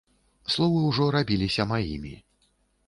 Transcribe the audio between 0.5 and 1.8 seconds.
Словы ўжо рабіліся